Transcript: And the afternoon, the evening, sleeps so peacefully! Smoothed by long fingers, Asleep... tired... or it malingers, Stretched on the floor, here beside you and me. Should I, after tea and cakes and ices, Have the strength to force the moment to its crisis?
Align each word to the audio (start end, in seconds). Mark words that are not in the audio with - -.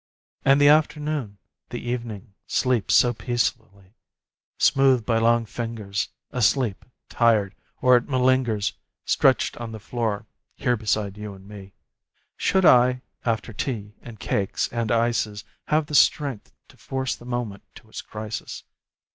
And 0.43 0.59
the 0.59 0.67
afternoon, 0.67 1.37
the 1.69 1.79
evening, 1.87 2.33
sleeps 2.47 2.95
so 2.95 3.13
peacefully! 3.13 3.93
Smoothed 4.57 5.05
by 5.05 5.19
long 5.19 5.45
fingers, 5.45 6.09
Asleep... 6.31 6.85
tired... 7.07 7.53
or 7.83 7.97
it 7.97 8.07
malingers, 8.09 8.73
Stretched 9.05 9.55
on 9.57 9.71
the 9.73 9.79
floor, 9.79 10.25
here 10.55 10.75
beside 10.75 11.19
you 11.19 11.35
and 11.35 11.47
me. 11.47 11.73
Should 12.35 12.65
I, 12.65 13.03
after 13.25 13.53
tea 13.53 13.93
and 14.01 14.19
cakes 14.19 14.67
and 14.69 14.91
ices, 14.91 15.43
Have 15.67 15.85
the 15.85 15.93
strength 15.93 16.51
to 16.69 16.77
force 16.77 17.15
the 17.15 17.25
moment 17.25 17.61
to 17.75 17.87
its 17.87 18.01
crisis? 18.01 18.63